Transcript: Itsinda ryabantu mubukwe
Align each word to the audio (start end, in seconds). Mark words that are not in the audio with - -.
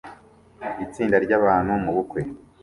Itsinda 0.85 1.15
ryabantu 1.25 1.71
mubukwe 1.83 2.21